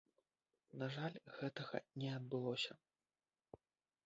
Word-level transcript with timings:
На 0.83 0.87
жаль, 0.95 1.19
гэтага 1.39 1.83
не 2.05 2.09
адбылося. 2.17 2.73